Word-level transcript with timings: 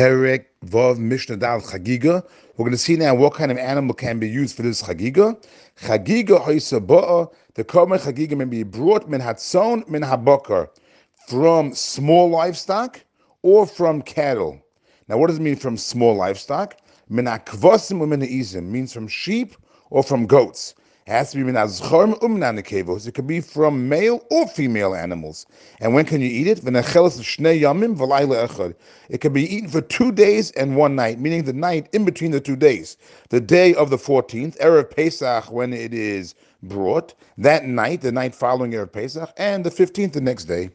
Perek 0.00 0.46
Vav 0.64 0.96
Mishnah 0.96 1.36
Dal 1.36 1.60
Chagiga. 1.60 2.24
We're 2.56 2.64
going 2.64 2.70
to 2.70 2.78
see 2.78 2.96
now 2.96 3.14
what 3.14 3.34
kind 3.34 3.52
of 3.52 3.58
animal 3.58 3.94
can 3.94 4.18
be 4.18 4.26
used 4.26 4.56
for 4.56 4.62
this 4.62 4.80
Chagiga. 4.82 5.36
Chagiga 5.78 6.42
Hoisaba'a. 6.42 7.30
The 7.52 7.64
Korban 7.64 7.98
Chagiga 7.98 8.34
may 8.34 8.46
be 8.46 8.62
brought 8.62 9.10
min 9.10 9.20
hatzon 9.20 9.86
min 9.90 10.00
habakar 10.00 10.70
from 11.28 11.74
small 11.74 12.30
livestock 12.30 13.04
or 13.42 13.66
from 13.66 14.00
cattle. 14.00 14.58
Now, 15.06 15.18
what 15.18 15.26
does 15.26 15.36
it 15.36 15.42
mean 15.42 15.56
from 15.56 15.76
small 15.76 16.16
livestock? 16.16 16.78
Min 17.10 17.26
akvasim 17.26 17.98
min 18.08 18.22
izim 18.22 18.68
means 18.70 18.94
from 18.94 19.06
sheep 19.06 19.54
or 19.90 20.02
from 20.02 20.26
goats. 20.26 20.76
It 21.06 21.12
has 21.12 21.30
to 21.32 21.38
be 21.38 21.42
min 21.44 21.54
azchorim 21.54 22.18
umnanekevos. 22.20 23.08
It 23.08 23.14
could 23.14 23.26
be 23.26 23.40
from 23.40 23.88
male 23.88 24.24
or 24.30 24.46
female 24.46 24.94
animals. 24.94 25.46
And 25.80 25.94
when 25.94 26.04
can 26.04 26.20
you 26.20 26.28
eat 26.28 26.46
it? 26.46 26.60
shnei 26.60 27.60
yamim 27.60 27.96
echad. 27.96 28.74
It 29.08 29.20
can 29.20 29.32
be 29.32 29.42
eaten 29.54 29.68
for 29.68 29.80
two 29.80 30.12
days 30.12 30.50
and 30.52 30.76
one 30.76 30.94
night, 30.94 31.18
meaning 31.18 31.44
the 31.44 31.52
night 31.52 31.88
in 31.92 32.04
between 32.04 32.30
the 32.30 32.40
two 32.40 32.56
days. 32.56 32.96
The 33.30 33.40
day 33.40 33.74
of 33.74 33.90
the 33.90 33.96
14th, 33.96 34.58
Erev 34.58 34.94
Pesach, 34.94 35.50
when 35.50 35.72
it 35.72 35.94
is 35.94 36.34
brought, 36.62 37.14
that 37.38 37.64
night, 37.64 38.02
the 38.02 38.12
night 38.12 38.34
following 38.34 38.72
Erev 38.72 38.92
Pesach, 38.92 39.32
and 39.36 39.64
the 39.64 39.70
15th, 39.70 40.12
the 40.12 40.20
next 40.20 40.44
day. 40.44 40.70